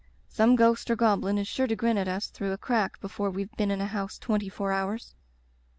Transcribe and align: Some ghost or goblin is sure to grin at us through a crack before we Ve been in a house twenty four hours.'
Some 0.29 0.55
ghost 0.55 0.89
or 0.89 0.95
goblin 0.95 1.37
is 1.37 1.47
sure 1.47 1.67
to 1.67 1.75
grin 1.75 1.95
at 1.99 2.07
us 2.07 2.25
through 2.29 2.53
a 2.53 2.57
crack 2.57 2.99
before 3.01 3.29
we 3.29 3.43
Ve 3.43 3.49
been 3.55 3.69
in 3.69 3.81
a 3.81 3.85
house 3.85 4.17
twenty 4.17 4.49
four 4.49 4.71
hours.' 4.71 5.13